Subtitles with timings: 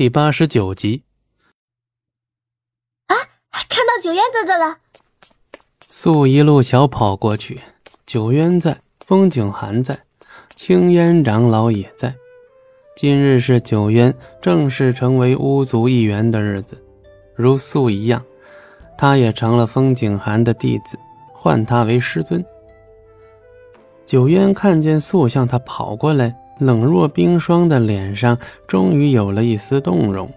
[0.00, 1.02] 第八十九集。
[3.08, 3.12] 啊！
[3.68, 4.78] 看到九渊哥哥了。
[5.90, 7.60] 素一路小跑过去，
[8.06, 10.02] 九渊在，风景寒在，
[10.54, 12.14] 青烟长老也在。
[12.96, 16.82] 今日是九渊正式成为巫族一员的日子，
[17.34, 18.24] 如素一样，
[18.96, 20.98] 他也成了风景寒的弟子，
[21.34, 22.42] 唤他为师尊。
[24.06, 26.34] 九渊看见素向他跑过来。
[26.60, 30.30] 冷若冰霜的脸上终于有了一丝动容，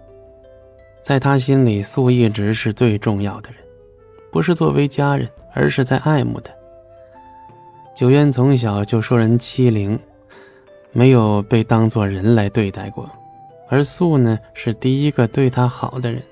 [1.02, 3.60] 在他心里，素一直是最重要的人，
[4.32, 6.54] 不是作为家人，而是在爱慕他。
[7.94, 10.00] 九渊从小就受人欺凌，
[10.94, 13.10] 没有被当作人来对待过，
[13.68, 16.24] 而素呢，是第一个对他好的人。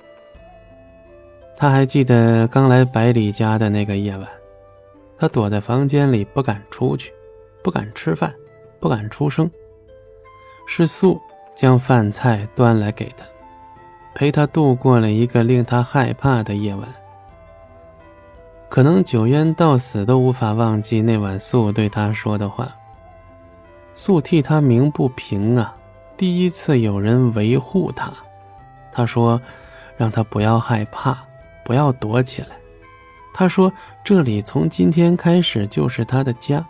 [1.58, 4.26] 他还记得刚来百里家的那个夜晚，
[5.20, 7.12] 他躲在房间里不敢出去，
[7.62, 8.34] 不敢吃饭，
[8.80, 9.52] 不敢出声。
[10.73, 11.21] 是素
[11.53, 13.25] 将饭菜端来给他，
[14.13, 16.87] 陪他度过了一个令他害怕的夜晚。
[18.70, 22.70] 可能九渊到死都无法忘记那晚素对他说的话。
[23.93, 25.76] 素替他鸣不平啊！
[26.15, 28.09] 第一次有人维护他，
[28.93, 29.41] 他说
[29.98, 31.18] ：“让他不要害怕，
[31.65, 32.55] 不要躲起来。”
[33.35, 33.70] 他说
[34.05, 36.65] ：“这里从今天开始就是他的家。”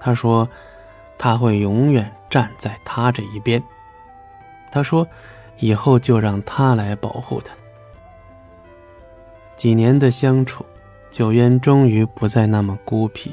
[0.00, 0.48] 他说
[1.18, 3.62] ：“他会永远。”站在他这一边，
[4.70, 5.06] 他说
[5.60, 7.54] ：“以后就让他来保护他。”
[9.54, 10.64] 几年的相处，
[11.10, 13.30] 九渊终于不再那么孤僻，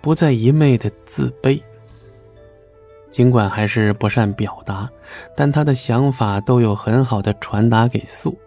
[0.00, 1.60] 不再一昧的自卑。
[3.10, 4.88] 尽管还是不善表达，
[5.36, 8.38] 但他的想法都有很好的传达给素。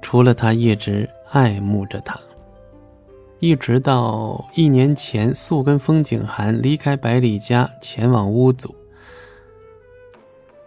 [0.00, 2.18] 除了他一直爱慕着他。
[3.40, 8.74] 一直到一年前，素跟风景寒离开百里家，前往巫族。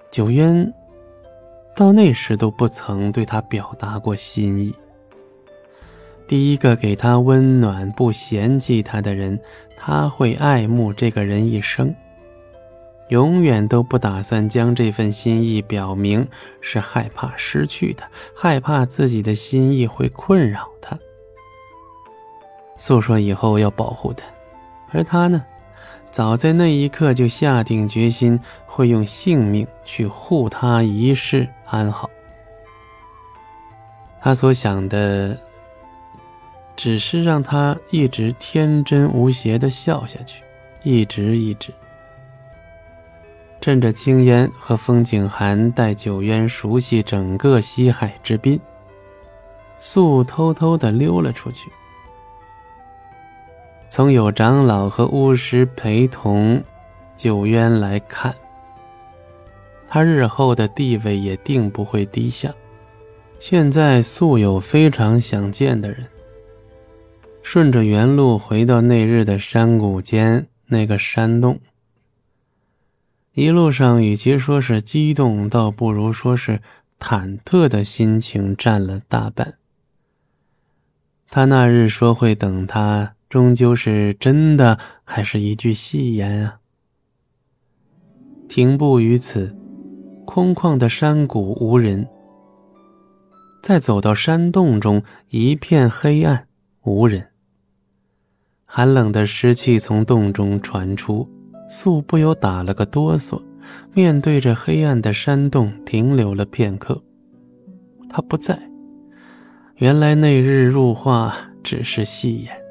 [0.09, 0.73] 九渊
[1.75, 4.73] 到那时都不曾对他表达过心意。
[6.27, 9.39] 第一个给他温暖、不嫌弃他的人，
[9.77, 11.93] 他会爱慕这个人一生。
[13.09, 16.27] 永远都不打算将这份心意表明，
[16.59, 20.97] 是害怕失去他，害怕自己的心意会困扰他。
[22.85, 24.25] 诉说以后要保护他，
[24.91, 25.41] 而他呢，
[26.11, 32.09] 早在那一刻就下定决心会用性命去护他一世安好。
[34.19, 35.39] 他所想的，
[36.75, 40.43] 只是让他一直天真无邪的笑下去，
[40.83, 41.73] 一直一直。
[43.61, 48.59] 趁着青烟和风景寒带九渊熟悉整个西海之滨，
[49.77, 51.71] 素偷偷的溜了出去。
[53.95, 56.59] 从有长老和巫师陪同
[57.15, 58.35] 九渊来看，
[59.87, 62.51] 他日后的地位也定不会低下。
[63.39, 66.07] 现在素有非常想见的人，
[67.43, 71.59] 顺着原路回到那日的山谷间那个山洞。
[73.33, 76.59] 一路上，与其说是激动，倒不如说是
[76.99, 79.53] 忐忑的心情占了大半。
[81.29, 83.13] 他那日说会等他。
[83.33, 86.59] 终究是真的，还是一句戏言啊？
[88.47, 89.57] 停步于此，
[90.23, 92.07] 空旷的山谷无人。
[93.63, 96.45] 再走到山洞中，一片黑暗，
[96.83, 97.27] 无人。
[98.65, 101.27] 寒冷的湿气从洞中传出，
[101.67, 103.41] 素不由打了个哆嗦，
[103.95, 107.01] 面对着黑暗的山洞停留了片刻。
[108.07, 108.61] 他不在，
[109.77, 112.62] 原来那日入画只是戏言。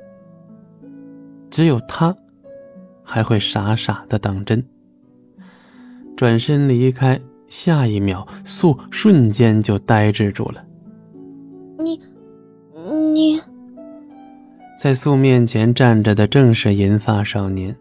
[1.53, 2.17] 只有他，
[3.05, 4.65] 还会傻傻的当真。
[6.17, 10.65] 转身离开，下一秒，素瞬间就呆滞住了。
[11.79, 12.01] 你，
[13.12, 13.39] 你，
[14.81, 17.77] 在素面前站着的正是银发少年，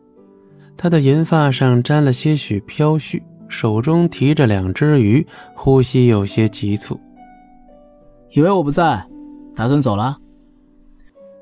[0.76, 5.26] 他的银发上沾了些许飘絮，手中提着两只鱼，
[5.56, 7.00] 呼吸有些急促。
[8.32, 9.02] 以为我不在，
[9.56, 10.18] 打算走了？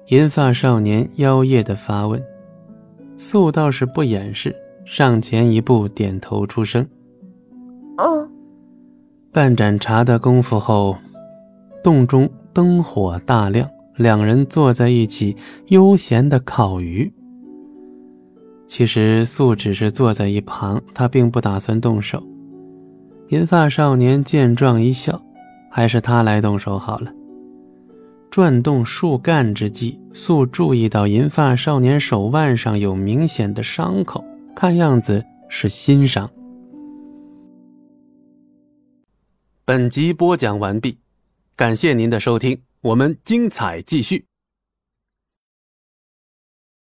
[0.09, 2.19] 银发少年妖冶的发问，
[3.15, 6.83] 素倒是不掩饰，上前一步，点头出声
[7.97, 8.31] ：“嗯。”
[9.31, 10.97] 半盏茶的功夫后，
[11.83, 17.11] 洞中灯火大亮，两人坐在一起，悠闲的烤鱼。
[18.67, 22.23] 其实素只是坐在一旁，他并不打算动手。
[23.27, 25.21] 银发少年见状一笑
[25.69, 27.11] ：“还是他来动手好了。”
[28.31, 34.23] 转动树干之际，素注意到银发少年手腕上有明显的伤口，
[34.55, 36.29] 看样子是心伤。
[39.65, 40.97] 本集播讲完毕，
[41.55, 44.28] 感谢您的收听，我们精彩继续。